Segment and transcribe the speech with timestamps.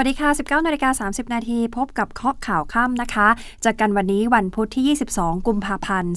[0.00, 3.28] วัสดีค่ะ 19นาฬิกา30 นาทีพบกับเคาะข่าวค่ำนะคะ
[3.64, 6.12] จากกันวันนี้วันพุธที่ 22 กุมภาพันธ์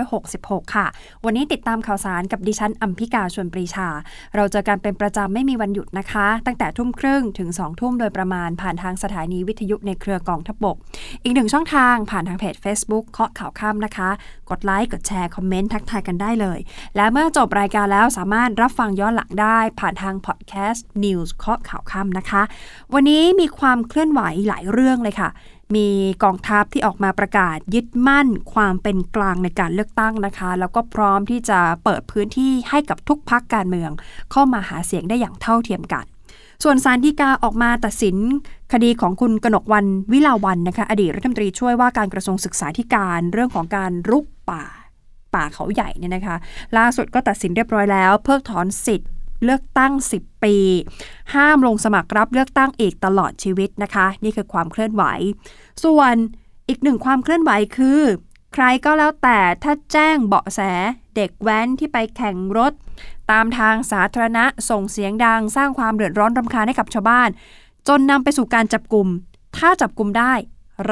[0.00, 0.86] 2566 ค่ะ
[1.24, 3.88] วันนี้ติดตามข่าวสารกับดิฉันอัมพิกาชวนปรีชา
[4.36, 10.76] เราเจอกันเป็นประจำไม่มีวันหยุดนะคะ ตั้งแต่ทุ่มครึ่งถึง 2 ทุ่มโดยประมาณผ่านทางสถานีวิทยุในเครือกองทพบก
[11.24, 14.10] อีกหนึ่งช่องทางผ่านทางเพจ Facebook เคาะข่าวค่ำนะคะ
[14.50, 16.58] กดไลค์กดแชร์คอมเมนต์ทักทายกันได้เลย
[16.96, 22.44] และเมื่อจบรายการแล้วสามารถรับฟังย้อนหลังได้ ผ่านทางพอดแคสต์ News เคาะข่าวค่ำนะคะ
[22.94, 25.30] วันนี้มีความเคลื่อนไหวหลายเรื่องเลยค่ะ
[25.74, 25.88] มี
[26.24, 33.90] กองทัพที่ออกมาประกาศยึดมั่นความเป็นกลางในการเลือกตั้งนะคะ แล้วก็พร้อมที่จะเปิดพื้นที่ให้กับทุกพักการเมือง
[34.30, 36.04] เข้ามาหาเสียงได้อย่างเท่าเทียมกัน
[36.64, 38.16] ส่วนสารดีกาออกมาตัดสิน
[38.72, 44.64] คดีของคุณกนกวันวิลาวันนะคะอดีตรัฐมนตรีช่วยว่าการกระทรวงศึกษาธิการเรื่องของการรุกป่า
[45.34, 46.36] ป่าเขาใหญ่เนี่ยนะคะ
[46.76, 49.10] ล่าสุดก็ตัดสินเรียบร้อยแล้ว เพิกถอนสิทธิ์
[49.44, 50.56] เลือกตั้ง 10 ปี
[51.34, 55.04] ห้ามลงสมัครรับเลือกตั้งอีกตลอดชีวิตนะคะ นี่คือความเคลื่อนไหว
[55.84, 56.14] ส่วน
[56.68, 58.00] อีกหนึ่งความเคลื่อนไหวคือ
[58.54, 60.60] ใครก็แล้วแต่ถ้าแจ้งเบาะแส
[61.16, 62.72] เด็กแว้นที่ไปแข่งรถ
[63.30, 67.28] ตามทางสาธารณะส่งเสียงดัง สร้างความเดือดร้อนรำคาญให้กับชาวบ้าน
[67.88, 69.08] จนนำไปสู่การจับกลุ่ม
[69.56, 70.32] ถ้าจับกลุ่มได้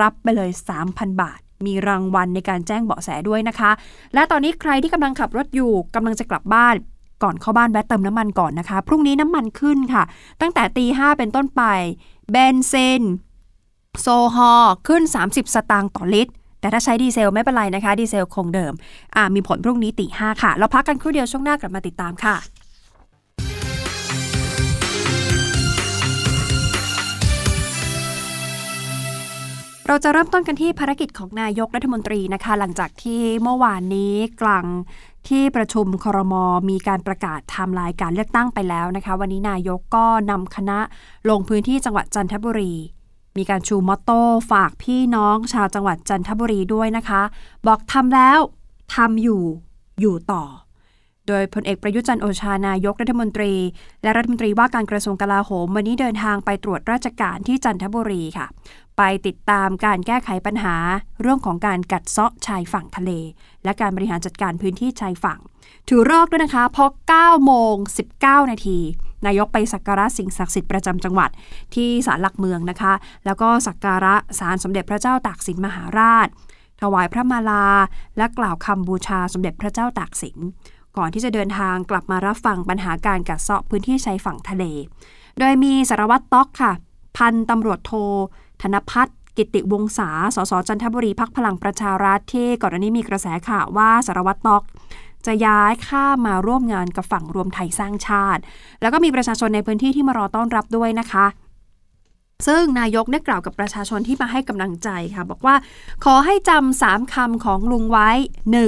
[0.01, 0.51] รับไปเลย
[0.84, 3.71] 3,000 บาท มีรางวัลในการแจ้งเบาะแสด้วยนะคะ
[4.15, 6.75] และตอนนี้ใครที่กำลังขับรถอยู่กำลังจะกลับบ้าน
[7.23, 10.03] ก่อนเข้าบ้านแวะเติมน้ำมันก่อนนะคะ พรุ่งนี้น้ำมันขึ้นค่ะ
[10.41, 11.62] ตั้งแต่ตีห้าเป็นต้นไป
[12.31, 13.03] เบนซิน
[14.01, 14.53] โซฮอ
[14.89, 18.73] ขึ้น 30 สตางค์ต่อลิตร แต่ถ้าใช้ดีเซลไม่เป็นไรนะคะ ดีเซลคงเดิม
[19.17, 22.37] อ่ามีผลพรุ่งนี้ตีห้าค่ะ เราพักกันครู่เดียวช่วงหน้ากลับมาติดตามค่ะ
[29.89, 34.65] เราจะเริ่มต้นกันที่ภารกิจของนายกรัฐมนตรีนะคะ หลังจากที่เมื่อวานนี้กลาง
[35.29, 36.35] ที่ประชุมครม
[36.71, 40.78] มีการประกาศไทม์ไลน์การเลือกตั้งไปแล้วนะคะ วันนี้นายกก็นำคณะ
[41.31, 42.75] ลงพื้นที่จังหวัดจันทบุรี
[43.37, 47.22] มีการชูมอตโต้ฝากพี่น้องชาวจังหวัดจันทบุรีด้วยนะคะ
[47.67, 48.39] บอกทำแล้ว
[48.94, 49.43] ทำอยู่
[50.00, 50.44] อยู่ต่อ
[51.28, 53.53] โดยพลเอกประยุจันทร์โอชานายกรัฐมนตรี
[54.03, 58.47] และรัฐมนตรีว่าการกระทรวงกลาโหม วันนี้เดินทางไปตรวจราชการที่จันทบุรีค่ะ
[59.03, 60.77] ไปติดตามการแก้ไขปัญหา
[61.21, 63.11] เรื่องของการกัดเซาะชายฝั่งทะเล
[63.65, 65.38] และการบริหารจัดการพื้นที่ชายฝั่ง
[65.88, 67.75] ถือเลิกด้วยนะคะเพราะ9โมง
[68.12, 68.78] 19 นาที
[69.27, 71.31] นายกไปสักการะสิ่งศักดิ์สิทธิ์ประจำจังหวัด
[71.75, 72.93] ที่ศาลหลักเมืองนะคะ
[73.25, 76.28] แล้วก็สักการะศาลสมเด็จพระเจ้าตากสินมหาราช
[76.81, 77.67] ถวายพระมาลา
[78.17, 80.37] และกล่าวคำบูชาสมเด็จพระเจ้าตากสิน
[80.97, 84.65] ก่อนที่จะเดินทางกลับมารับฟังปัญหาการกัดเซาะพื้นที่ชายฝั่งทะเล
[85.38, 86.72] โดยมีสารวัตรต๊อกค่ะ
[87.17, 87.93] พันตำรวจโท
[88.62, 94.62] ธนพัฒน์กิติวงศาสสจันทบุรีพักพลังประชารัฐที่ก่อนหน้านี้มีกระแสข่าวว่าสารวัตรต๊อก
[95.26, 98.41] จะย้ายข้ามมาร่วมงานกับฝั่งรวมไทยสร้างชาติ
[98.81, 101.26] แล้วก็มีประชาชนในพื้นที่ที่มารอต้อนรับด้วยนะคะ
[102.47, 105.54] ซึ่งนายกได้กล่าวกับประชาชนที่มาให้กำลังใจค่ะ บอกว่า
[106.04, 108.10] ขอให้จำสามคำของลุงไว้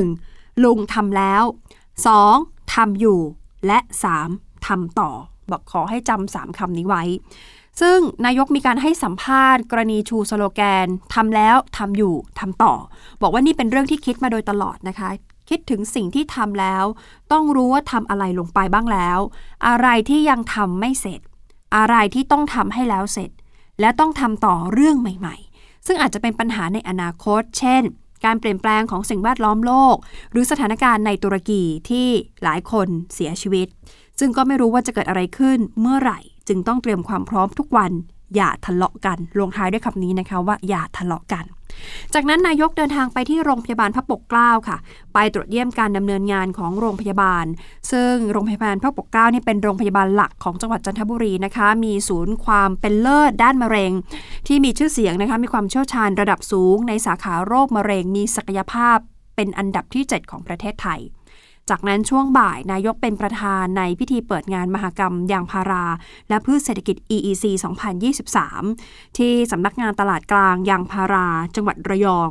[0.02, 0.64] 1.
[0.64, 1.42] ลุงทำแล้ว
[2.08, 2.75] 2.
[2.75, 3.20] ทำอยู่
[3.66, 3.78] และ
[4.22, 4.66] 3.
[4.66, 5.10] ทำต่อ
[5.50, 7.02] บอกขอให้จำสามคำนี้ไว้
[7.81, 12.75] ซึ่งนายกมีการให้สัมภาษณ์ กรณีชูสโลแกนทำแล้วทำอยู่ทำต่อ
[13.22, 15.10] บอกว่านี่เป็นเรื่องที่คิดมาโดยตลอดนะคะ
[15.49, 16.84] คิดถึงสิ่งที่ทำแล้ว
[17.32, 19.19] ต้องรู้ว่าทำอะไรลงไปบ้างแล้ว
[19.66, 21.21] อะไรที่ยังทำไม่เสร็จ
[21.77, 23.31] อะไรที่ต้องทำให้แล้วเสร็จ
[23.81, 27.82] และต้องทำต่อเรื่องใหม่ ๆ ซึ่งอาจจะเป็นปัญหาในอนาคต เช่น
[28.25, 29.97] การเปลี่ยนแปลงของสิ่งแวดล้อมโลก
[30.31, 32.09] หรือสถานการณ์ในตุรกีที่
[32.43, 33.66] หลายคนเสียชีวิต
[34.19, 36.21] ซึ่งก็ไม่รู้ว่าจะเกิดอะไรขึ้นเมื่อไหร่
[36.52, 37.92] จึงต้องเตรียมความพร้อมทุกวัน
[38.36, 41.44] อย่าทะเลาะกัน ลงท้ายด้วยคำนี้นะคะว่าอย่าทะเลาะกัน
[42.14, 44.76] จากนั้นนายกเดินทางไปที่โรงพยาบาลพระปกเกล้าค่ะ
[45.14, 47.44] ไปตรวจเยี่ยมการดำเนินงานของโรงพยาบาล
[47.92, 53.92] ซึ่งโรงพยาบาลพระปกเกล้านี่เป็นโรงพยาบาลหลักของจังหวัดจันทบุรีนะคะ มีศูนย์ความเป็นเลิศด้านมะเร็ง
[54.46, 58.98] ที่มีชื่อเสียงนะคะ มีความเชี่ยวชาญระดับสูง ในสาขาโรคมะเร็ง มีศักยภาพ
[59.37, 61.00] เป็นอันดับที่ 7 ของประเทศไทย
[61.70, 65.85] จากนั้นช่วงบ่ายนายกเป็นประธานในพิธีเปิดงานมหกรรมยางพารา
[66.29, 67.44] และพืชเศรษฐกิจ EEC
[68.31, 72.31] 2023 ที่สำนักงานตลาดกลางยางพารา จังหวัดระยอง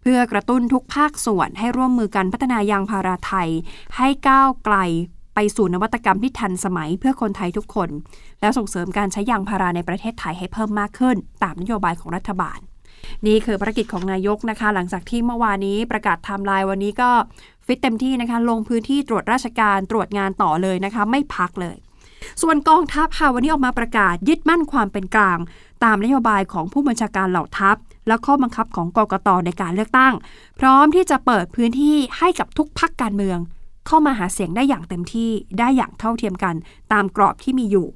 [0.00, 3.48] เพื่อกระตุ้นทุกภาคส่วนให้ร่วมมือกันพัฒนายางพาราไทย
[3.96, 4.76] ให้ก้าวไกล
[5.34, 7.88] ไปสู่นวัตกรรมที่ทันสมัยเพื่อคนไทยทุกคน
[8.40, 12.58] และส่งเสริมการใช้ยางพาราในประเทศไทยให้เพิ่มมากขึ้น ตามนโยบายของรัฐบาล
[13.26, 17.10] นี่คือภารกิจของนายกนะคะ หลังจากที่เมื่อวานนี้ประกาศไทม์ไลน์วันนี้ก็
[17.66, 21.76] ฟิตเต็มที่นะคะ ลงพื้นที่ตรวจราชการตรวจงานต่อเลยนะคะ ไม่พักเลย
[22.42, 25.38] ส่วนกองทัพค่ะวันนี้ออกมาประกาศยึดมั่นความเป็นกลาง
[25.84, 27.76] ตามนโยบายของผู้บัญชาการเหล่าทัพ
[28.08, 30.14] และข้อบังคับของกกตในการเลือกตั้ง
[30.60, 33.38] พร้อมที่จะเปิดพื้นที่ให้กับทุกพักการเมือง
[33.86, 36.54] เข้ามาหาเสียงได้อย่างเต็มที่ได้อย่างเท่าเทียมกัน
[36.92, 37.86] ตามกรอบที่มีอยู่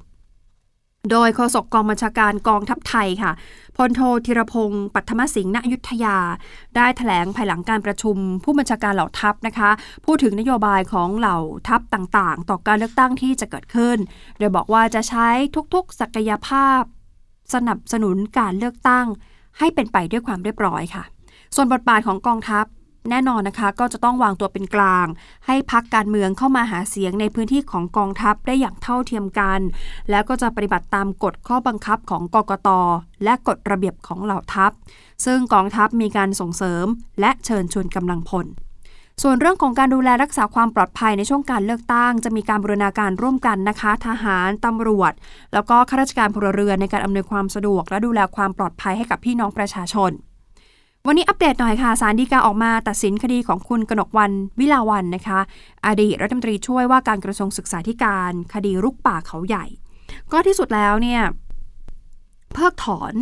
[1.11, 3.31] โดยโฆษกกองบัญชาการกองทัพไทยค่ะ
[3.77, 6.17] พลโทธีรพงศ์ปัทมสิงห์ณยุทธยา
[6.75, 9.69] ได้ถแถลงภายหลังการประชุม ผู้บัญชาการเหล่าทัพนะคะ
[10.05, 13.97] พูดถึงนโยบายของเหล่าทัพต่างๆ ต่อการเลือกตั้งที่จะเกิดขึ้น
[14.39, 15.27] โดยบอกว่าจะใช้
[15.73, 16.81] ทุกๆ ศักยภาพ
[17.53, 19.05] สนับสนุนการเลือกตั้ง
[19.59, 21.03] ให้เป็นไปด้วยความเรียบร้อยค่ะ
[21.55, 22.65] ส่วนบทบาทของกองทัพ
[23.09, 25.07] แน่นอนนะคะ ก็จะต้องวางตัวเป็นกลาง
[25.45, 29.59] ให้พักการเมืองเข้ามาหาเสียงในพื้นที่ของกองทัพได้อย่างเท่าเทียมกัน
[30.09, 32.69] แล้วก็จะปฏิบัติตามกฎข้อบังคับของกกต
[33.23, 34.71] และกฎระเบียบของเหล่าทัพ
[35.25, 36.85] ซึ่งกองทัพมีการส่งเสริม
[37.21, 38.47] และเชิญชวนกำลังพล
[39.23, 45.13] ส่วนเรื่องของการดูแลรักษาความปลอดภัยในช่วงการเลือกตั้ง จะมีการบูรณาการร่วมกันนะคะ ทหาร ตำรวจ
[45.53, 50.11] แล้วก็ข้าราชการพลเรือนในการอำนวยความสะดวก และดูแลความปลอดภัยให้กับพี่น้องประชาชน
[51.09, 55.39] วันนี้อัปเดตหน่อยค่ะ สารดีกาออกมาตัดสินคดีของคุณกนกวันวิลาวันนะคะ
[55.85, 59.65] อดีตรัฐมนตรีช่วยว่าการกระทรวงศึกษาธิการคดีรุกป่าเขาใหญ่
[60.31, 61.21] ก็ที่สุดแล้วเนี่ย
[62.53, 63.13] เพิกถอน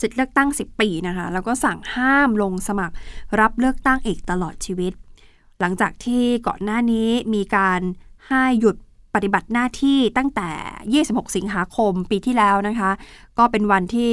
[0.00, 2.94] สิทธิเลือกตั้ง 10 ปีนะคะ แล้วก็สั่งห้ามลงสมัคร
[3.40, 4.92] รับเลือกตั้งอีกตลอดชีวิต
[5.60, 7.80] หลังจากที่ก่อนหน้านี้มีการ
[8.28, 8.76] ให้หยุด
[9.14, 10.50] ปฏิบัติหน้าที่ตั้งแต่
[11.06, 12.90] 26 สิงหาคมปีที่แล้วนะคะ
[13.38, 14.12] ก็เป็นวันที่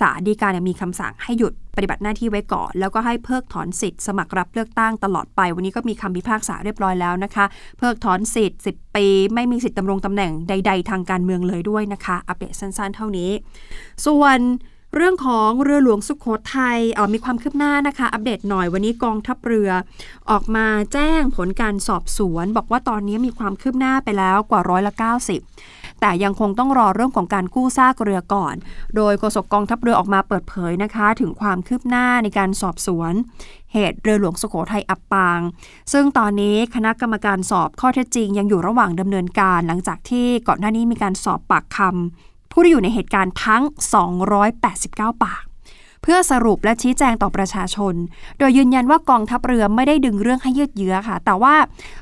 [0.00, 7.44] ศาลฎีกามีคำสั่งให้หยุด ฏิบัติหน้าที่ไว้ก่อน แล้วก็ให้เพิกถอนสิทธิ์สมัครรับเลือกตั้งตลอดไป วันนี้ก็มีคำพิพากษาเรียบร้อยแล้วนะคะ
[7.78, 13.30] เพิกถอนสิทธิ์ 10 ปี ไม่มีสิทธิ์ดำรงตำแหน่งใด ๆ ทางการเมืองเลยด้วยนะคะ อัปเดตสั้นๆ เท่านี้
[14.06, 14.38] ส่วน
[14.96, 19.70] เรื่องของเรือหลวงสุขโขทัยออมีความคืบหน้านะคะ อัปเดตหน่อยวันนี้กองทัพเรือ
[20.30, 28.54] ออกมาแจ้งผลการสอบสวน บอกว่าตอนนี้มีความคืบหน้าไปแล้วกว่าร้อยละ90 แต่ยังคงต้องรอเรื่องของการกู้ซากเรือก่อน
[28.96, 33.12] โดยโฆษกกองทัพเรือออกมาเปิดเผยนะคะ ถึงความคืบหน้าในการสอบสวน
[33.72, 35.40] เหตุเรือหลวงสุโขทัยอับปาง
[35.92, 43.62] ซึ่งตอนนี้คณะกรรมการสอบข้อเท็จจริง ยังอยู่ระหว่างดำเนินการหลังจากที่ก่อนหน้านี้มีการสอบปากคำผู้ที่อยู่ในเหตุการณ์ทั้ง
[44.42, 45.42] 289 ปาก
[46.02, 47.94] เพื่อสรุปและชี้แจงต่อประชาชน
[48.38, 51.54] โดยยืนยันว่ากองทัพเรือไม่ได้ดึงเรื่องให้ยืดเยื้อค่ะ แต่ว่า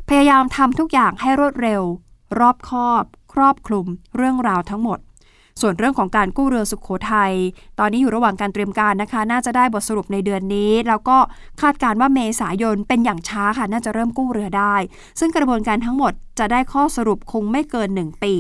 [0.08, 1.82] พยายามทำทุกอย่างให้รวดเร็ว
[2.38, 3.02] รอบคอบ
[3.32, 3.86] ครอบคลุม
[4.16, 5.00] เรื่องราวทั้งหมด
[5.62, 7.32] ส่วนเรื่องของการกู้เรือสุขโขทัย
[7.78, 11.18] ตอนนี้อยู่ระหว่างการเตรียมการนะคะ น่าจะได้บทสรุปในเดือนนี้ แล้วก็
[11.60, 14.74] คาดการว่าเมษายนเป็นอย่างช้าค่ะ น่าจะเริ่มกู้เรือได้
[15.20, 18.34] ซึ่งกระบวนการทั้งหมดจะได้ข้อสรุปคงไม่เกิน 1 ปี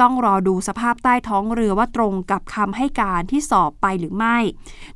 [0.00, 4.38] ต้องรอดูสภาพใต้ท้องเรือว่าตรงกับคำให้การที่สอบไปหรือไม่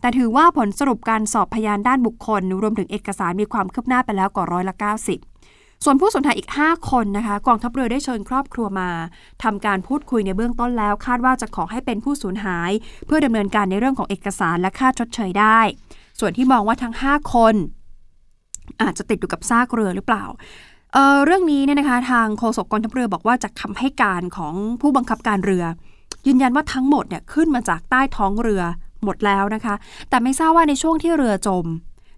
[0.01, 8.91] แต่ถือว่าผลสรุปการสอบพยานด้านบุคคล รวมถึงเอกสารมีความคืบหน้าไปแล้วกว่าร้อยละ90 ส่วนผู้สูญหายอีก 5 คนนะคะ กองทัพเรือได้เชิญครอบครัวมา
[9.43, 12.71] ทำการพูดคุยในเบื้องต้นแล้ว คาดว่าจะขอให้เป็นผู้สูญหาย
[13.07, 15.61] เพื่อดำเนินการในเรื่องของเอกสารและค่าชดเชยได้
[16.21, 17.55] ส่วนที่มองว่าทั้ง 5 คน
[18.83, 20.25] อาจจะติดอยู่กับซากเรือหรือเปล่า
[20.93, 25.65] เเรื่องนี้เนี่ยนะคะ ทางโฆษกกองทัพเรือบอกว่าจากคาให้การของผู้บังคับการเรือ
[26.27, 28.63] ยืนยันว่าทั้งหมดเนี่ยขึ้นมาจากใต้ท้องเรือ
[29.05, 29.75] หมดแล้วนะคะ
[30.11, 31.67] แต่ไม่ทราบว่าในช่วงที่เรือจม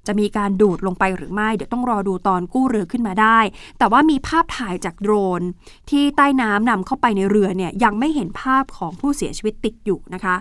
[0.07, 3.39] จะมีการดูดลงไปหรือไม่ เดี๋ยวต้องรอดูตอนกู้เรือขึ้นมาได้
[3.79, 5.43] แต่ว่ามีภาพถ่ายจากโดรน
[5.91, 10.37] ที่ใต้น้ำนำเข้าไปในเรือเนี่ยยังไม่เห็นภาพของผู้เสียชีวิตติดอยู่นะคะ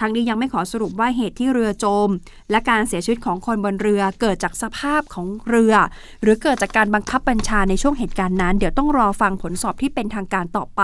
[0.00, 2.08] ทั้งนี้ยังไม่ขอสรุปว่าเหตุที่เรือจม
[2.50, 5.74] และการเสียชีวิตของคนบนเรือเกิดจากสภาพของเรือ
[6.22, 10.82] หรือเกิดจากการบังคับบัญชาในช่วงเหตุการณ์นั้น เดี๋ยวต้องรอฟังผลสอบที่เป็นทางการต่อไป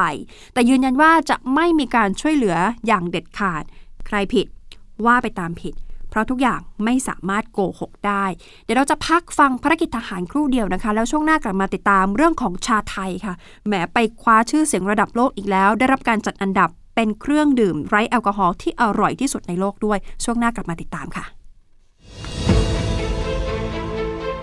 [0.53, 2.57] แต่ยืนยันว่าจะไม่มีการช่วยเหลือ
[2.87, 3.63] อย่างเด็ดขาด
[4.07, 4.47] ใครผิด
[5.07, 5.75] ว่าไปตามผิด
[6.19, 8.25] ราะทุกอย่างไม่สามารถโกหกได้
[8.65, 13.35] เดี๋ยวเราจะพักฟังภารกิจทหารครู่เดียวนะคะ แล้วช่วงหน้ากลับมาติดตามเรื่องของชาไทยค่ะ
[13.67, 21.38] แหมไปคว้าชื่อเสียงระดับโลกอีกแล้ว ได้รับการจัดอันดับเป็นเครื่องดื่มไร้แอลกอฮอล์ที่อร่อยที่สุดในโลกด้วย ช่วงหน้ากลับมาติดตามค่ะ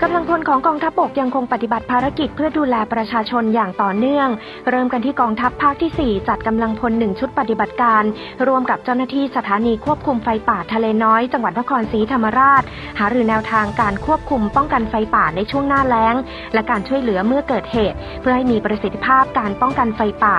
[0.02, 4.30] กำลังพลของกองทัพบกยังคงปฏิบัติภารกิจเพื่อดูแลประชาชนอย่างต่อเนื่อง
[4.70, 8.04] เริ่มกันที่กองทัพภาคที่ 4 จัดกำลังพลหนึ่งชุดปฏิบัติการ
[8.48, 12.64] ร่วมกับเจ้าหน้าที่สถานีควบคุมไฟป่าทะเลน้อย จังหวัดนครศรีธรรมราช
[13.00, 16.16] หารือแนวทางการควบคุมป้องกันไฟป่าในช่วงหน้าแล้ง
[16.54, 20.38] และการช่วยเหลือเมื่อเกิดเหตุ เพื่อให้มีประสิทธิภาพการป้องกันไฟป่า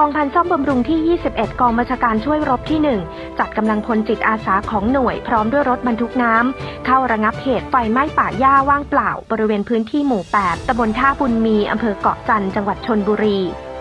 [0.00, 13.38] กองพันซ่อมบำรุงที่ 21 กองบัญชาการช่วยรบที่ 1 จัดกำลังพลจิตอาสาของหน่วยพร้อมด้วยรถบรรทุกน้ำเข้าระงับเหตุไฟไหม้ป่าหญ้าว่างเปล่าบริเวณพื้นที่หมู่ 8ตำบลท่าบุญมี อำเภอเกาะจันทร์จังหวัดชนบุรี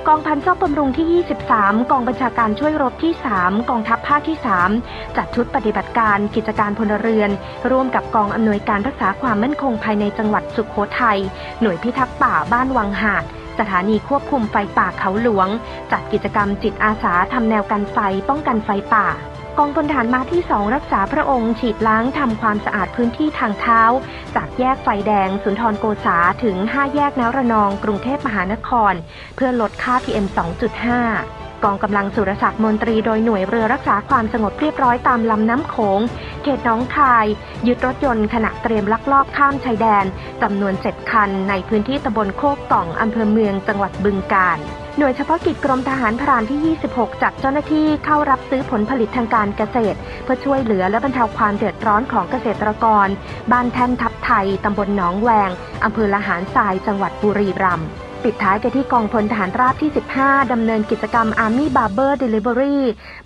[0.07, 1.23] กองพันซ่อมบำรุงที่
[1.53, 4.37] 23 กองบัญชาการช่วยรบที่ 3 กองทัพภาคที่
[4.77, 7.31] 3 จัดชุดปฏิบัติการกิจการพลเรือน
[7.71, 11.19] ร่วมกับกองอำนวยการรักษาความมั่นคงภายในจังหวัดสุขโขทัย
[11.61, 13.23] หน่วยพิทักษ์ป่าบ้านวังหาด
[13.59, 15.47] สถานีควบคุมไฟป่าเขาหลวง
[15.91, 17.97] จัดกิจกรรมจิตอาสาทำแนวกันไฟ
[18.29, 19.07] ป้องกันไฟป่า
[19.59, 23.81] กองพลฐานมาที่สองรักษาพระองค์ ฉีดล้างทำความสะอาดพื้นที่ทางเท้า
[24.35, 28.93] จากแยกไฟแดง สุนทรโกษาถึง 5 แยกนระนอง กรุงเทพมหานคร
[29.35, 30.25] เพื่อลดค่า PM
[30.95, 35.99] 2.5กองกำลังสุรศักดิ์มนตรีโดยหน่วยเรือรักษาความสงบเรียบร้อยตามลำน้ำโขง
[36.43, 37.25] เขตน้องคาย
[37.67, 40.05] ยึดรถยนต์ขณะเตรียมลักลอบข้ามชายแดน
[40.41, 44.59] จำนวน7คันในพื้นที่ตำบลโคกต่องอำเภอเมืองจังหวัดบึงกาฬ
[44.99, 53.07] หน่วยเฉพาะกิจกรมทหารพรานที่ 26 จัดเจ้าหน้าที่เข้ารับซื้อผลผลิตทางการเกษตร เพื่อช่วยเหลือและบรรเทาความเดือดร้อนของเกษตรกร
[53.51, 55.49] บ้านแท่นทับไทย ตำบลหนองแวง
[55.83, 57.87] อำเภอละหารทราย จังหวัดบุรีรัมย์
[58.23, 62.77] ปิดท้ายกันที่กองพลทหารราบที่ 15 ดำเนินกิจกรรม Army Barber Delivery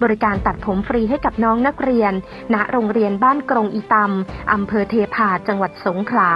[0.03, 2.13] บริการตัดผมฟรีให้กับน้องนักเรียน
[2.53, 6.31] ณ โรงเรียนบ้านกรงอีตำอำเภอเทพาจังหวัดสงขลา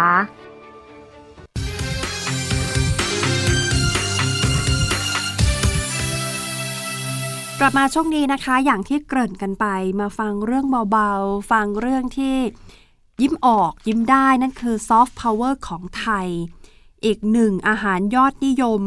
[7.60, 9.66] กลับมาช่วงนี้นะคะ อย่างที่เกริ่นกันไป
[10.00, 12.36] มาฟังเรื่องเบาๆ ฟังเรื่องที่
[13.22, 16.28] ยิ้มออกยิ้มได้นั่นคือซอฟต์พาวเวอร์ของไทย
[17.06, 18.82] อีกหนึ่งอาหารยอดนิยม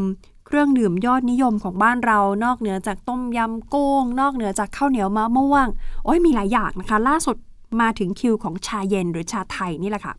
[0.47, 5.67] เครื่องดื่มยอดนิยมของบ้านเรา นอกเหนือจากต้มยำกุ้งนอกเหนือจากข้าวเหนียวมะม่วง
[6.05, 7.37] โอ้ยมีหลายอย่างนะคะ ล่าสุด
[7.81, 10.15] มาถึงคิวของชาเย็นหรือชาไทยนี่แหละค่ะ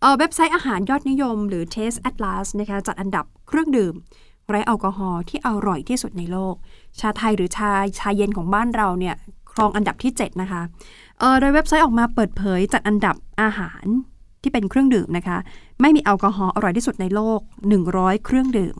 [0.00, 3.94] เออเว็บไซต์อาหารยอดนิยม หรือ Taste Atlas นะคะจัดอันดับเครื่องดื่ม
[4.48, 6.54] ไร้แอลกอฮอล์ที่อร่อยที่สุดในโลก
[7.00, 9.14] ชาไทยหรือชาชาเย็นของบ้านเราเนี่ย
[9.52, 10.62] ครองอันดับที่ 7 นะคะ
[11.18, 13.84] เออโดยเว็บไซต์ออกมาเปิดเผยจัดอันดับอาหาร
[14.42, 15.38] ที่เป็นเครื่องดื่มนะคะ
[15.80, 17.40] ไม่มีแอลกอฮอล์อร่อยที่สุดในโลก
[17.82, 18.76] 100 เครื่องดื่ม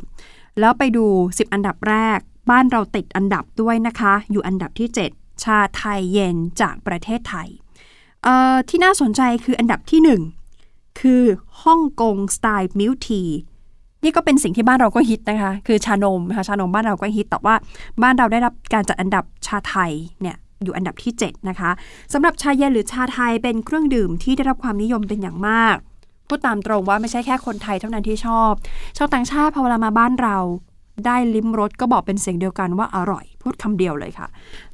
[0.61, 2.19] แล้วไปดู 10 อันดับแรก
[2.51, 7.49] บ้านเราติดอันดับด้วยนะคะ อยู่อันดับที่ 7 ชาไทยเย็นจากประเทศไทย
[8.23, 10.01] เอ่อที่น่าสนใจคืออันดับที่
[10.57, 11.23] 1 คือ
[11.63, 13.23] ฮ่องกงสไตล์มิลที
[14.05, 17.55] นี่ก็เป็นสิ่งที่บ้านเราก็ฮิตนะคะ คือชานมนะคะชานมบ้านเราก็ฮิต แต่ว่า
[18.03, 19.91] บ้านเราได้รับการจัดอันดับชาไทย
[20.21, 21.71] เนี่ยอยู่อันดับที่ 7 นะคะ
[22.13, 25.77] สำหรับชาเย็นหรือชาไทยเป็นเครื่องดื่มที่ได้รับความนิยมเป็นอย่างมาก
[26.29, 28.53] พูดตามตรงว่าไม่ใช่แค่คนไทยเท่านั้นที่ชอบ
[28.97, 30.37] ชาวต่างชาติพอเวลามาบ้านเรา
[31.07, 34.27] ได้ลิ้มรสก็บอกเป็นเสียงเดียวกันว่าอร่อย พูดคำเดียวเลยค่ะ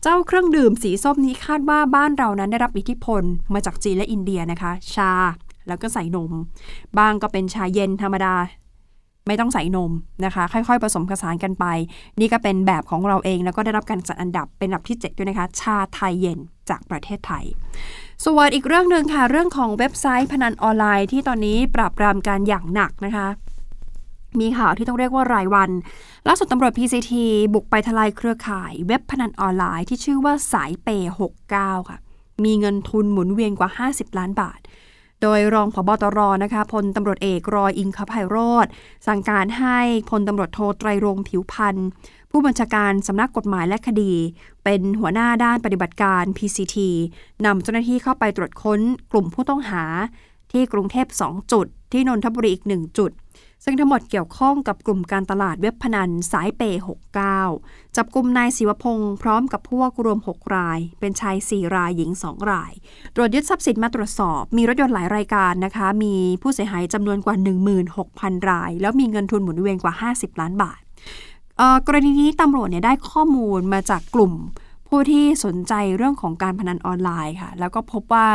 [0.02, 3.22] เจ้าเครื่องดื่มสีส้มนี้คาดว่าบ้านเรานั้นได้รับอิทธิพล
[3.54, 5.12] มาจากจีนและอินเดียนะคะ ชา
[5.68, 6.32] แล้วก็ใส่นม
[6.98, 8.34] บางก็เป็นชาเย็นธรรมดา
[9.28, 9.92] ไม่ต้องใส่นม
[10.24, 11.64] นะคะ ค่อยๆ ผสมผสานกันไป
[12.20, 16.38] นี่ก็เป็นแบบของเราเองแล้วก็ได้รับการจัดอันดับเป็นอันดับที่ 7 ด้วยนะคะ ชาไทยเย็น
[16.70, 17.44] จากประเทศไทย
[18.24, 23.28] ส่วนอีกเรื่องหนึ่งค่ะ เรื่องของเว็บไซต์พนันออนไลน์ที่ตอนนี้ปราบปรามการอย่างหนักนะคะ
[24.40, 25.70] มีข่าวที่ต้องเรียกว่ารายวัน
[26.28, 27.12] ล่าสุดตำรวจ PCT
[27.54, 30.88] บุกไปทลายเครือข่าย เว็บพนันออนไลน์ที่ชื่อว่าสายเป
[31.38, 31.98] 69ค่ะ
[32.44, 34.60] มีเงินทุนหมุนเวียนกว่า 50 ล้านบาท
[35.22, 38.66] โดยรองผบตรนะคะพลตำรวจเอกรอยอิงคภัยโรธ
[39.06, 39.78] สั่งการให้
[40.10, 41.88] พลตำรวจโทไตรรงผิวพันธ์
[42.30, 44.12] ผู้บัญชาการสำนักกฎหมายและคดี
[44.64, 46.76] เป็นหัวหน้าด้านปฏิบัติการ PCT
[47.44, 48.80] นำเจ้าหน้าที่เข้าไปตรวจค้น
[49.12, 49.84] กลุ่มผู้ต้องหา
[50.52, 53.10] ที่กรุงเทพ 2 จุด ที่นนทบุรีอีก 1 จุด
[53.64, 56.82] ซึ่งทั้งหมดเกี่ยวข้องกับกลุ่มการตลาดเว็บพนันสายเปย์
[57.38, 62.72] 69 จับกลุ่มนายศิวพงศ์พร้อมกับพวกรวม 6 ราย เป็นชาย 4 รายหญิง 2 ราย
[63.14, 67.36] ตรวจยึดทรัพย์สินมาตรวจสอบ มีรถยนต์หลายรายการนะคะ มีผู้เสียหายจำนวนกว่า
[67.92, 70.80] 16,000 ราย แล้วมีเงินทุนหมุนเวียนกว่า 50 ล้านบาท
[71.86, 74.32] กรณีนี้ตำรวจเนี่ยได้ข้อมูลมาจากกลุ่ม
[74.88, 78.26] ผู้ที่สนใจเรื่องของการพนันออนไลน์ค่ะ แล้วก็พบว่า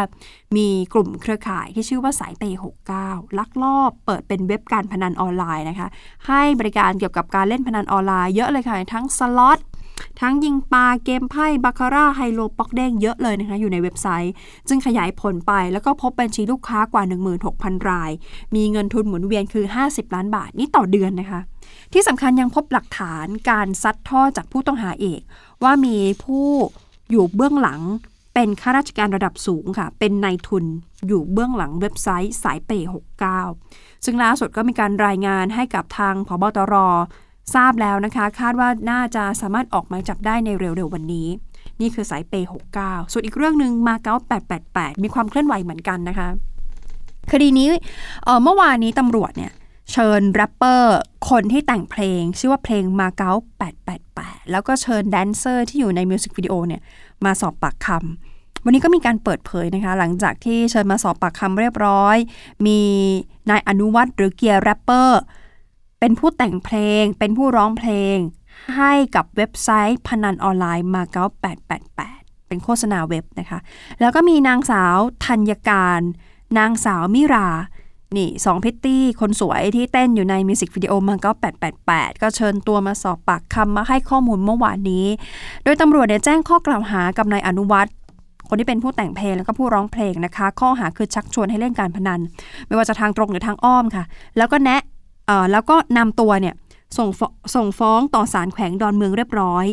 [0.57, 2.59] มีกลุ่มเครือข่ายที่ชื่อว่าสายเปย์
[2.97, 5.87] 69 ลักลอบเปิดเป็นเว็บการพนันออนไลน์นะคะ
[6.27, 9.59] ให้บริการเกี่ยวกับการเล่นพนันออนไลน์เยอะเลยค่ะ ทั้งสล็อต
[10.21, 14.33] ทั้งยิงปลาเกมไพ่บาคาร่าไฮโลปอกเด้งเยอะเลยนะคะอยู่ในเว็บไซต์
[14.67, 17.03] จึงขยายผลไปแล้วก็พบบัญชีลูกค้ากว่า
[17.45, 18.11] 16,000 ราย
[18.55, 21.39] มีเงินทุนหมุนเวียนคือ 50 ล้านบาทนี่ต่อเดือนนะคะ
[21.93, 25.21] ที่สำคัญยังพบหลักฐานการซัดทอดจากผู้ต้องหาเอก
[25.63, 26.47] ว่ามีผู้
[27.11, 27.81] อยู่เบื้องหลัง
[28.33, 30.65] เป็นข้าราชการระดับสูงค่ะ เป็นนายทุน
[31.07, 32.89] อยู่เบื้องหลังเว็บไซต์สายเปย์
[33.45, 36.75] 69 ซึ่งล่าสุดก็มีการรายงานให้กับทางพบตร
[37.53, 41.27] ทราบแล้วนะคะ คาดว่าน่าจะสามารถออกหมายจับได้ในเร็วๆวันนี้
[41.81, 44.15] นี่คือสายเปย์69 ส่วนอีกเรื่องหนึ่งมาเก๊า
[44.59, 46.27] 888 มีความเคลื่อนไหวเหมือนกันนะคะ
[47.31, 47.67] คดีนี้
[48.23, 49.51] เออเมื่อวานนี้ตำรวจเนี่ย
[49.91, 50.97] เชิญแรปเปอร์
[51.29, 53.31] คนที่แต่งเพลง ชื่อว่าเพลงมาเก๊า
[53.91, 56.81] 888 แล้วก็เชิญแดนเซอร์ที่อยู่ในมิวสิกวิดีโอเนี่ย
[57.25, 62.17] มาสอบปากคำวันนี้ก็มีการเปิดเผยนะคะ หลังจากที่เชิญมาสอบปากคำเรียบร้อย
[62.65, 62.79] มี
[63.49, 65.19] นายอนุวัตรหรือเกียร์แรปเปอร์
[65.99, 68.17] เป็นผู้แต่งเพลง เป็นผู้ร้องเพลง
[68.77, 71.25] ให้กับเว็บไซต์พนันออนไลน์มาเก๊า
[71.87, 73.59] 888 เป็นโฆษณาเว็บนะคะ
[73.99, 76.01] แล้วก็มีนางสาวธัญการ
[76.57, 77.49] นางสาวมิรา
[78.17, 81.31] นี่สองพริตตี้คนสวยที่เต้นอยู่ในมิวสิกวิดีโอมาเก๊า
[81.75, 85.05] 888 ก็เชิญตัวมาสอบปากคำมาให้ข้อมูลเมื่อวานนี้
[85.63, 92.19] โดยตำรวจเนี่ยแจ้งข้อกล่าวหากับนายอนุวัตรคนที่เป็นผู้แต่งเพลงแล้วก็ผู้ร้องเพลงนะคะ ข้อหาคือชักชวนให้เล่นการพนัน
[92.67, 94.03] ไม่ว่าจะทางตรงหรือทางอ้อมค่ะ
[94.37, 94.81] แล้วก็แนะ
[95.27, 96.53] เอ่อแล้วก็นำตัวเนี่ย
[96.97, 97.09] ส่ง
[97.55, 99.65] ส่งฟ้องต่อศาลแขวงดอนเมืองเรียบร้อย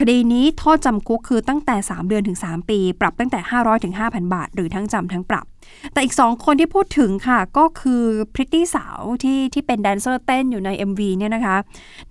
[0.00, 5.44] คดีนี้โทษจำคุกคือตั้งแต่ 3 เดือนถึง 3 ปี ปรับตั้งแต่ 500ถึง5,000 บาท หรือทั้งจำทั้งปรับ
[5.92, 11.56] แต่อีก 2 คนที่พูดถึงค่ะ ก็คือพริตตี้สาวที่ที่เป็นแดนเซอร์เต้นอยู่ใน MV เนี่ยนะคะ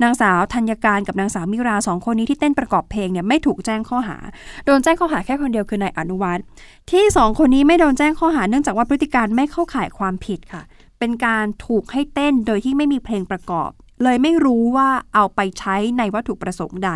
[0.04, 4.18] นางสาวธัญการกับนางสาวมิราสองคนนี้ที่เต้นประกอบเพลงเนี่ยไม่ถูกแจ้งข้อหา
[4.66, 6.44] โดนแจ้งข้อหาแค่คนเดียวคือนายอนุวัฒน์
[6.92, 10.62] ที่สองคนนี้ไม่โดนแจ้งข้อหาเนื่องจากว่าพฤติการไม่เข้าข่ายความผิดค่ะ
[11.00, 13.72] เป็นการถูกให้เต้นโดยที่ไม่มีเพลงประกอบ
[14.04, 16.92] เลยไม่รู้ว่าเอาไปใช้ในวัตถุประสงค์ใด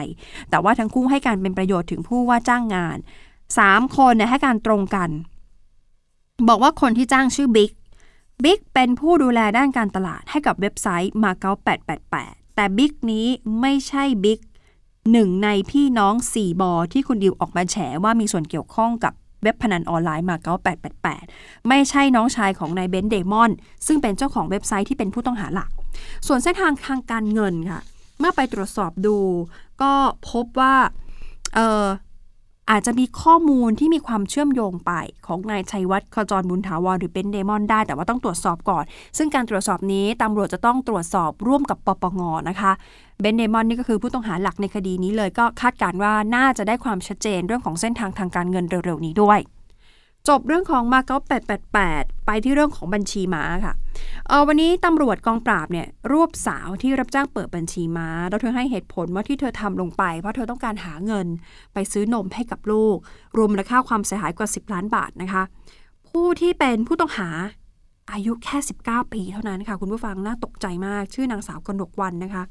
[0.50, 2.98] แต่ว่าทั้งคู่ให้การเป็นประโยชน์ถึงผู้ว่าจ้างงาน
[3.48, 5.10] 3 คนเนี่ยให้การตรงกัน
[6.48, 7.72] บอกว่าคนที่จ้างชื่อบิ๊ก
[8.44, 11.52] บิ๊กเป็นผู้ดูแลด้านการตลาดให้กับเว็บไซต์มาเก๊า
[12.04, 13.28] 888 แต่บิ๊กนี้
[13.62, 14.40] ไม่ใช่บิ๊ก
[15.12, 20.56] หนึ่งในพี่น้อง 4 บอ ที่คุณดิวออกมาแฉว่ามีส่วนเกี่ยวข้องกับเว็บพนันออนไลน์มาเก๊า
[21.12, 23.52] 888 ไม่ใช่น้องชายของนายเบนซ์เดมอน
[23.88, 25.70] ซึ่งเป็นเจ้าของเว็บไซต์ที่เป็นผู้ต้องหาหลัก
[26.28, 27.82] ส่วนเส้นทางทางการเงินค่ะ
[28.20, 29.18] เมื่อไปตรวจสอบดู
[29.82, 29.94] ก็
[30.30, 30.76] พบว่า
[31.56, 31.86] เออ
[32.72, 34.92] อาจจะมีข้อมูลที่มีความเชื่อมโยงไป
[35.26, 38.84] ของนายชัยวัฒน์ขจรบุญถาวรหรือเบนซ์เดมอนได้ แต่ว่าต้องตรวจสอบก่อน
[39.18, 42.72] ซึ่งการตรวจสอบนี้ตำรวจจะต้องตรวจสอบร่วมกับปปงนะคะ
[43.22, 49.40] เบนเดมอนนี่ก็คือผู้ต้องหาหลักในคดีนี้เลยก็คาดการณ์ว่าน่าจะได้ความชัดเจนเรื่องของเส้นทางทางการเงินเร็วๆนี้ด้วย
[50.28, 51.18] จบเรื่องของมาเก๊า
[51.72, 53.74] 888 ไปที่เรื่องของบัญชีม้าค่ะ
[54.48, 61.28] วันนี้ตำรวจกองปราบเนี่ยรวบสาวที่รับจ้างเปิดบัญชีม้าแล้วเธอให้เหตุผลว่าที่เธอทำลงไป เพราะเธอต้องการหาเงิน
[61.74, 62.98] ไปซื้อนมให้กับลูก
[63.38, 65.44] รวมมูลค่าความเสียหายกว่า 10 ล้านบาทนะคะ
[66.10, 67.30] ผู้ที่เป็นผู้ต้องหา
[68.12, 72.44] อายุแค่ 19 ปีเท่านั้นค่ะ คุณผู้ฟังน่าตกใจมาก ชื่อนางสาวกนกวันนะคะ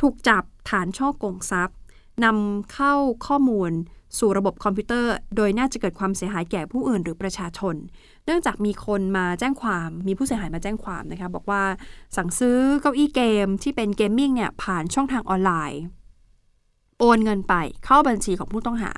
[0.00, 1.76] ถูกจับฐานฉ้อโกงทรัพย์
[2.24, 2.94] นำเข้า
[3.26, 3.70] ข้อมูล
[4.18, 7.74] สู่ระบบคอมพิวเตอร์ โดยน่าจะเกิดความเสียหายแก่ผู้อื่นหรือประชาชน
[8.24, 11.62] เนื่องจากมีคนมาแจ้งความ มีผู้เสียหายมาแจ้งความนะคะบอกว่า
[12.16, 15.80] สั่งซื้อเก้าอี้เกมที่เป็น gaming เนี่ยผ่านช่องทางออนไลน์
[17.00, 18.92] โอนเงินไปเข้าบัญชีของผู้ต้องหา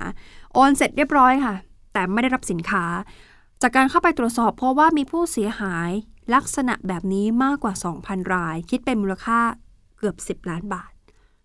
[0.53, 1.55] โอนเสร็จเรียบร้อยค่ะ
[1.93, 2.85] แต่ไม่ได้รับสินค้า
[3.61, 5.89] จากการเข้าไปตรวจสอบ เพราะว่ามีผู้เสียหาย
[6.33, 9.39] ลักษณะแบบนี้มากกว่า 2,000 ราย คิดเป็นมูลค่า
[9.97, 10.91] เกือบ 10 ล้านบาท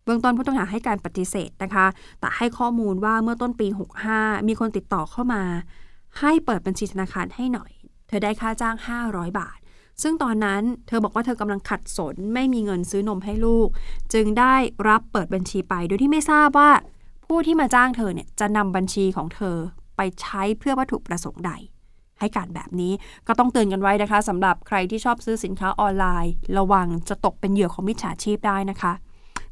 [0.04, 1.86] เบื้องต้นผู้ต้องหาให้การปฏิเสธนะคะ
[2.20, 3.66] แต่ให้ข้อมูลว่าเมื่อต้นปี
[4.08, 5.42] 65 มีคนติดต่อเข้ามา
[6.20, 7.72] ให้เปิดบัญชีธนาคารให้หน่อย
[8.08, 9.58] เธอได้ค่าจ้าง 500 บาท
[10.02, 13.68] ซึ่งตอนนั้นเธอบอกว่าเธอกำลังขัดสน ไม่มีเงินซื้อนมให้ลูก
[14.12, 14.54] จึงได้
[14.88, 16.70] รับเปิดบัญชีไป โดยที่ไม่ทราบว่า
[17.26, 19.56] ผู้ที่มาจ้างเธอเนี่ยจะนำบัญชีของเธอ
[19.96, 21.52] ไปใช้เพื่อวัตถุประสงค์ใด
[22.20, 22.92] ให้การแบบนี้
[23.26, 28.92] ก็ต้องเตือนกันไว้นะคะสำหรับใครที่ชอบซื้อสินค้าออนไลน์ ระวังจะตกเป็นเหยื่อของมิจฉาชีพได้นะคะ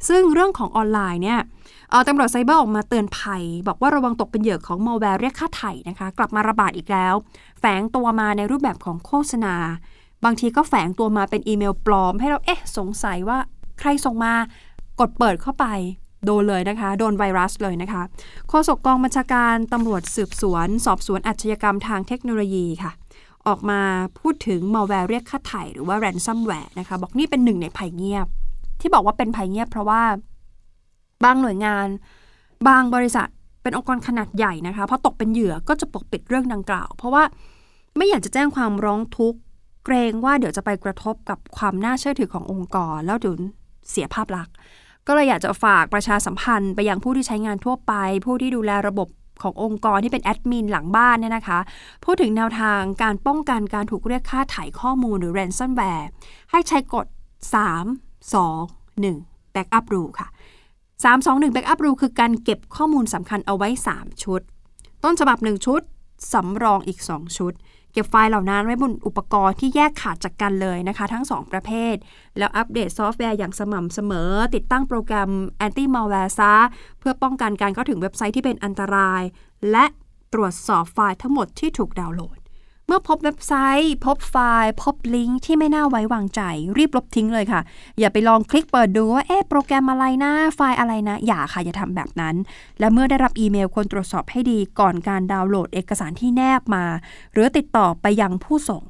[0.08, 1.40] ซึ่งเรื่องของออนไลน์เนี่ย
[2.08, 7.14] ตำรวจไซเบอร์ออกมาเตือนภัย บอกว่าระวังตกเป็นเหยื่อของมัลแวร์เรียกค่าไถ่นะคะ กลับมาระบาดอีกแล้ว
[7.60, 9.54] แฝงตัวมาในรูปแบบของโฆษณา
[10.24, 13.38] บางทีก็แฝงตัวมาเป็นอีเมลปลอม ให้เราเอ๊ะสงสัยว่า
[13.80, 14.34] ใครส่งมา
[15.00, 15.66] กดเปิดเข้าไป
[16.24, 18.02] โดนเลยนะคะ โดนไวรัสเลยนะคะ
[18.48, 22.92] โฆษกกองบัญชาการตำรวจสืบสวน สอบสวนอาชญากรรมทางเทคโนโลยีค่ะ
[23.46, 23.80] ออกมา
[24.18, 28.26] พูดถึงมัลแวร์เรียกค่าไถ่หรือว่า ransomware นะคะ บอกนี่เป็นหนึ่งในภัยเงียบ
[28.82, 30.02] ที่บอกว่าเป็นภัยเงียบเพราะว่า
[31.24, 31.86] บางหน่วยงาน
[32.68, 33.28] บางบริษัท
[33.62, 37.22] เป็นองค์กรขนาดใหญ่นะคะพอตกเป็นเหยื่อก็จะปกปิดเรื่องดังกล่าว เพราะว่า
[37.96, 39.38] ไม่อยากจะแจ้งความร้องทุกข์
[39.84, 43.36] เกรงว่าเดี๋ยวจะไปกระทบกับความน่าเชื่อถือขององค์กร แล้วเดี๋ยว
[43.90, 44.54] เสียภาพลักษณ์
[45.06, 47.92] ก็เลยอยากจะฝากประชาสัมพันธ์ไปยังผู้ที่ใช้งานทั่วไป
[48.24, 49.08] ผู้ที่ดูแลระบบ
[49.42, 51.58] ขององค์กรที่เป็นแอดมินหลังบ้านเนี่ยนะคะ
[52.04, 56.06] พูดถึงแนวทางการป้องกันการถูกเรียกค่าถ่ายข้อมูลหรือ ransomware
[56.50, 57.06] ให้ใช้กฎ
[57.82, 60.28] 3 2 1 backup rule ค่ะ
[60.92, 64.40] 321 backup rule คือการเก็บข้อมูลสำคัญเอาไว้ 3 ชุด
[65.04, 65.80] ต้นฉบับ 1 ชุด
[66.32, 67.52] สำรองอีก 2 ชุด
[67.92, 71.94] เก็บไฟล์เหล่านั้นไว้บนอุปกรณ์ที่แยกขาดจากกันเลยนะคะ ทั้ง 2 ประเภท
[72.38, 75.30] แล้วอัปเดตซอฟต์แวร์อย่างสม่ำเสมอ ติดตั้งโปรแกรม
[75.66, 76.54] anti malware ซะ
[76.98, 79.22] เพื่อป้องกันการเข้าถึงเว็บไซต์ที่เป็นอันตราย
[79.70, 79.84] และ
[80.32, 82.38] ตรวจสอบไฟล์ทั้งหมดที่ถูกดาวน์โหลด
[82.86, 86.40] เมื่อพบเว็บไซต์ พบไฟล์ พบลิงก์ที่ไม่น่าไว้วางใจ
[86.78, 87.60] รีบลบทิ้งเลยค่ะ
[87.98, 92.34] อย่าไปลองคลิกเปิดดูว่าเอ๊ะโปรแกรมอะไรนะไฟล์อะไรนะ อย่าค่ะ อย่าทำแบบนั้น
[92.78, 96.84] และเมื่อได้รับอีเมลควรตรวจสอบให้ดีก่อนการดาวน์โหลดเอกสารที่แนบมา
[97.32, 98.82] หรือติดต่อไปยังผู้ส่ง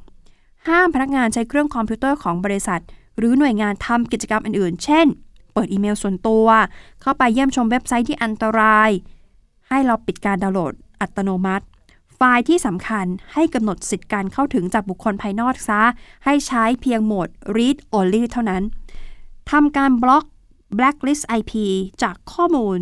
[0.67, 2.81] ห้ามพนักงานใช้เครื่องคอมพิวเตอร์ของบริษัท
[3.17, 5.07] หรือหน่วยงานทำกิจกรรมอื่นๆ เช่น
[5.53, 6.45] เปิดอีเมลส่วนตัว
[7.01, 8.89] เข้าไปเยี่ยมชมเว็บไซต์ที่อันตราย
[9.69, 11.65] ให้เราปิดการดาวน์โหลดอัตโนมัติ
[12.25, 15.81] ไฟล์ที่สำคัญให้กำหนดสิทธิการเข้าถึงจากบุคคลภายนอกซะ
[16.25, 18.63] ให้ใช้เพียงโหมด read only เท่านั้น
[19.51, 20.25] ทำการบล็อก
[20.77, 21.53] blacklist IP
[22.03, 22.79] จากข้อมูล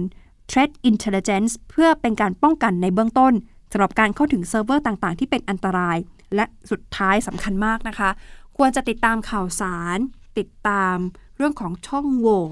[0.49, 3.33] threat intelligence เพื่อเป็นการป้องกันในเบื้องต้น
[3.71, 5.97] สำหรับการเข้าถึงเซิร์ฟเวอร์ต่างๆ ที่เป็นอันตราย
[6.35, 8.09] และสุดท้ายสำคัญมากนะคะ
[8.57, 9.97] ควรจะติดตามข่าวสาร
[10.37, 10.97] ติดตาม
[11.37, 12.45] เรื่องของช่องโหว่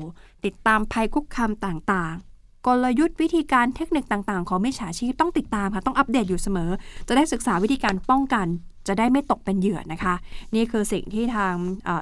[0.46, 2.29] ติดตามภัยคุกคามต่างๆ
[2.68, 6.70] กลยุทธ์วิธีการเทคนิคต่างๆ ของมิจฉาชีพต้องติดตามค่ะ ต้องอัปเดตอยู่เสมอ
[7.08, 8.48] จะได้ศึกษาวิธีการป้องกัน
[8.88, 10.16] จะได้ไม่ตกเป็นเหยื่อนะคะ
[10.56, 11.54] นี่คือสิ่งที่ทาง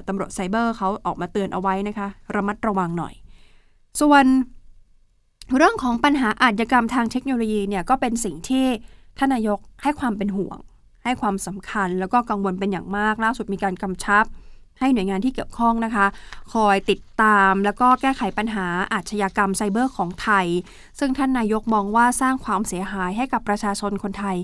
[0.08, 3.14] ตำรวจไซเบอร์เขาออกมาเตือนเอาไว้นะคะ ระมัดระวังหน่อย
[4.02, 4.26] ส่วน
[5.58, 8.66] เรื่องของปัญหาอาชญากรรมทางเทคโนโลยีเนี่ยก็เป็นสิ่งที่
[9.18, 10.58] ท่านนายกให้ความเป็นห่วง
[11.04, 14.26] ให้ความสำคัญ แล้วก็กังวลเป็นอย่างมากล่าสุดมีการกำชับ
[14.80, 16.06] ให้หน่วยงานที่เกี่ยวข้องนะคะ
[16.54, 20.46] คอยติดตามแล้วก็แก้ไขปัญหาอาชญากรรมไซเบอร์ของไทย
[21.00, 24.38] ซึ่งท่านนายกมองว่าสร้างความเสียหายให้กับประชาชนคนไทย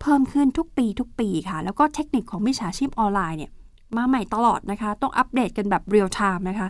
[0.00, 3.52] เพิ่มขึ้นทุกปีทุกปีค่ะ แล้วก็เทคนิคของมิจฉาชีพออนไลน์เนี่ย
[3.96, 6.68] มาใหม่ตลอดนะคะ ต้องอัปเดตกันแบบเรียลไทม์นะคะ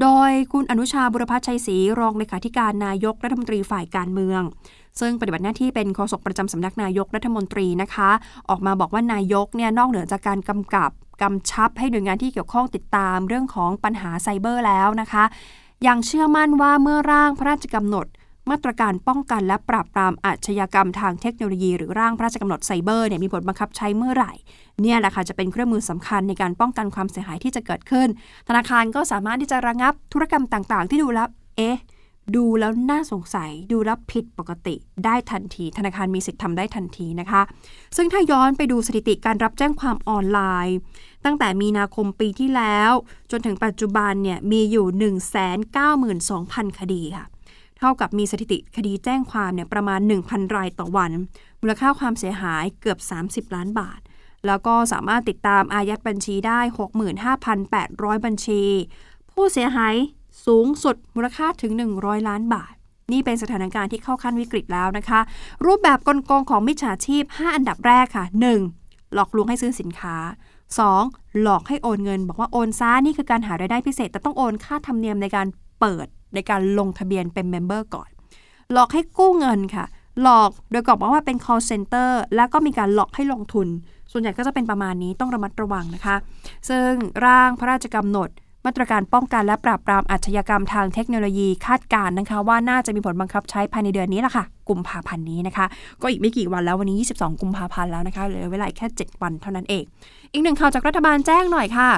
[0.00, 4.42] โดยคุณอนุชาบุรพัชชัยศรีรองเลขาธิการนายกรัฐมนตรีฝ่ายการเมือง
[5.00, 8.10] ซึ่งปฏิบัติหน้าที่เป็นโฆษกประจำสำนักนายกรัฐมนตรีนะคะ
[8.48, 10.90] ออกมาบอกว่านายกเนี่ยนอกเหนือจากการกำกับ
[11.22, 15.24] กำชับให้หน่วยงานที่เกี่ยวข้องติดตามเรื่องของปัญหาไซเบอร์แล้วนะคะ
[15.86, 18.06] ยังเชื่อมั่นว่าเมื่อร่างพระราชกำหนด
[18.50, 24.32] มาตรการป้องกันและปราบปรามอาชญากรรมทางเทคโนโลยี หรือร่างพระราชกำหนดไซเบอร์เนี่ยมีผลบังคับใช้เมื่อไหร่
[24.82, 28.08] เนี่ยแหละค่ะจะเป็นเครื่องมือสำคัญในการป้องกันความเสียหายที่จะเกิดขึ้น
[28.48, 31.76] ธนาคารก็สามารถที่จะระงับธุรกรรมต่างๆ ที่ดูแล้วเอ๊ะ
[32.36, 37.42] ดูแล้วน่าสงสัยดูแล้วผิดปกติได้ทันที ธนาคารมีสิทธิ์ทำได้ทันทีนะคะ
[37.96, 40.76] ซึ่งถ้าย้อนไปดูสถิติการรับแจ้งความออนไลน์
[41.24, 42.92] ตั้งแต่มีนาคมปีที่แล้ว
[43.30, 44.86] จนถึงปัจจุบันเนี่ยมีอยู่
[45.62, 47.26] 192,000 คดีค่ะ
[47.78, 51.10] เท่ากับมีสถิติคดีแจ้งความเนี่ยประมาณ 1,000 รายต่อวัน
[51.60, 52.98] มูลค่าความเสียหายเกือบ
[53.48, 54.00] 30 ล้านบาท
[54.46, 56.60] แล้วก็สามารถติดตามอายัดบัญชีได้
[57.42, 58.62] 65,800 บัญชี
[59.32, 59.94] ผู้เสียหาย
[60.46, 62.74] สูงสุดมูลค่าถึง 100 ล้านบาท
[63.12, 65.20] นี่เป็นสถานการณ์ที่เข้าขั้นวิกฤตแล้วนะคะ
[65.66, 68.24] รูปแบบกลโกงของมิจฉาชีพ 5 อันดับแรกค่ะ
[68.68, 69.14] 1.
[69.14, 70.16] หลอกลวงให้ซื้อสินค้า
[70.78, 71.40] 2.
[71.42, 75.46] หลอกให้โอนเงิน บอกว่าโอนซ่านี่คือการหารายได้พิเศษ แต่ต้องโอนค่าธรรมเนียมในการ
[75.80, 78.10] เปิดในการลงทะเบียนเป็นเมมเบอร์ก่อน
[78.72, 79.84] หลอกให้กู้เงินค่ะ
[80.22, 83.68] หลอกโดยกบอกว่าเป็น call center แล้วก็มีการหลอกให้ลงทุน
[84.12, 86.16] ส่วนใหญ่ก็จะเป็นประมาณนี้ต้องระมัดระวังนะคะ
[86.68, 86.90] ซึ่ง
[87.26, 88.28] ร่างพระราชกำหนด
[88.66, 95.66] มาตรการป้องกันและปราบปรามอาชญากรรมทางเทคโนโลยีคาดการณ์นะคะ ว่าน่าจะมีผลบังคับใช้ภายในเดือนนี้แหละค่ะ กุมภาพันธ์นี้นะคะ
[96.02, 99.84] ก็อีกไม่กี่วันแล้ววันนี้ 22 กุมภาพันธ์แล้วนะคะเหลือเวลาแค่ 7 วันเท่านั้นเอง
[100.32, 101.90] อีกหนึ่งข่าวจากรัฐบาลแจ้งหน่อยค่ะ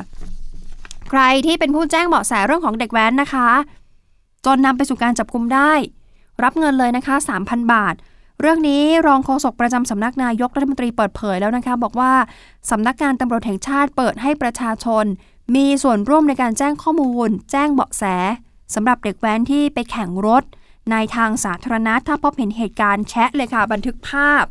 [1.10, 3.48] ใครที่เป็นผู้แจ้งเบาะแสเรื่องของเด็กแว้นนะคะ
[4.46, 5.72] จนนำไปสู่การจับกุมได้
[6.42, 7.94] รับเงินเลยนะคะ 3,000 บาท
[8.40, 12.12] เรื่องนี้รองโฆษกประจำสำนักนายกรัฐมนตรีเปิดเผยแล้วนะคะ บอกว่า
[12.70, 15.04] สำนักงานตำรวจแห่งชาติเปิดให้ประชาชน
[15.54, 18.04] มีส่วนร่วมในการแจ้งข้อมูล แจ้งเบาะแส
[18.74, 20.44] สำหรับเด็กแว้นที่ไปแข่งรถ
[20.90, 24.44] ในทางสาธารณะถ้าพบเห็นเหตุการณ์แชะเลยค่ะ บันทึกภาพ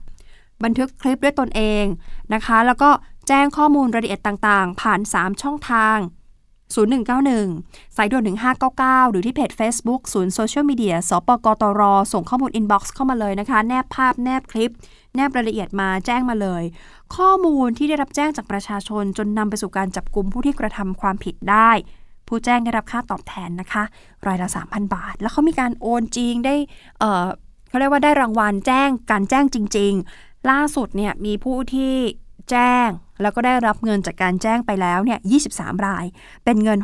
[0.63, 1.85] บันทึกคลิปด้วยตนเอง
[2.33, 2.89] นะคะ แล้วก็
[3.27, 5.97] แจ้งข้อมูลรายละเอียดต่างๆ ผ่าน 3 ช่องทาง
[7.17, 8.23] 0191 สายด่วน
[8.67, 11.81] 1599 หรือที่เพจ Facebook ศูนย์โซเชียลมีเดียศปก.ตร.
[12.13, 14.71] ส่งข้อมูล inbox เข้ามาเลยนะคะ แนบภาพแนบคลิป
[15.15, 16.63] แนบรายละเอียดมาแจ้งมาเลย
[17.15, 21.71] ข้อมูลที่ได้รับแจ้งจากประชาชนจนนำไปสู่การจับกลุ่มผู้ที่กระทำความผิดได้
[22.27, 23.83] ผู้แจ้งได้รับค่าตอบแทนนะคะ
[24.27, 26.55] รายละ 3,000 บาท แล้วเขามีการโอนจริงได้
[26.99, 27.27] เออ
[27.69, 31.93] เขาเรียกว่าได้รางวัลแจ้งการแจ้งจริง ๆ ล่าสุดเนี่ยมีผู้ที่
[32.49, 32.89] แจ้ง
[33.21, 35.19] แล้วก็ได้รับเงินจากการแจ้งไปแล้วเนี่ย
[35.51, 36.05] 23 ราย
[36.43, 36.79] เป็นเงิน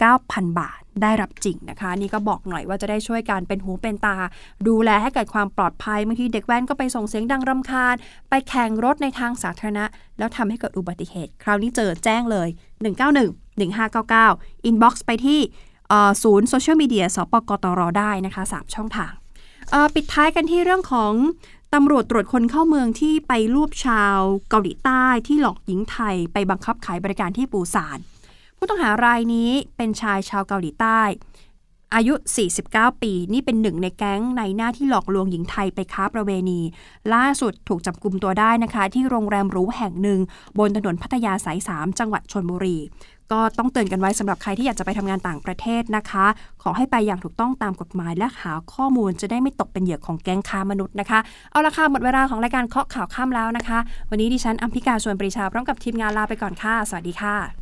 [0.00, 4.16] 69,000 บาท ได้รับจริงนะคะ นี่ก็บอกหน่อยว่าจะได้ช่วยกันเป็นหูเป็นตา
[4.68, 7.94] ดูแลให้เกิดความปลอดภัยบางทีเด็กแว้นก็ไปส่งเสียงดังรำคาญ
[8.30, 9.84] ไปแข่งรถในทางสาธารณะ
[10.18, 12.48] แล้วทำให้เกิดอุบัติเหตุ คราวนี้เจอแจ้งเลย
[13.02, 15.40] 191 1599 inbox ไปที่
[16.22, 19.12] ศูนย์โซเชียลมีเดียสปกตรได้นะคะ 3 ช่องทาง
[19.94, 21.12] ปิดท้ายกันที่เรื่องของ
[21.74, 27.98] ตำรวจตรวจคนเข้าเมืองที่ไปรวบชาวเกาหลีใต้ที่หลอกหญิงไทยไปบังคับขายบริการที่ปูซาน
[28.64, 31.00] ผู้ต้องหารายนี้เป็นชายชาวเกาหลีใต้
[31.94, 32.14] อายุ
[32.58, 36.60] 49 ปี นี่เป็นหนึ่งในแก๊งในหน้าที่หลอกลวงหญิงไทยไปค้าประเวณี
[37.14, 40.20] ล่าสุดถูกจับกลุ่มตัวได้นะคะ ที่โรงแรมหรูแห่งหนึ่ง
[40.58, 42.78] บนถนนพัทยาสาย 3 จังหวัดชนบุรี
[43.32, 46.26] ก็ต้องเตือนกันไว้สำหรับใครที่อยากจะไปทำงานต่างประเทศนะคะ
[46.62, 51.18] ขอให้ไปอย่างถูกต้องตามกฎหมายและหาข้อมูลจะได้ไม่ตกเป็นเหยื่อของแก๊งค้ามนุษย์นะคะ
[51.50, 53.78] เอาละค่ะหมดเวลาของรายการเคาะข่าวค่ำแล้วนะคะ
[54.10, 57.61] วันนี้ดิฉันอัมพิกาชวนปรีชาพร้อมกับทีมงานลาไปก่อนค่ะ สวัสดีค่ะ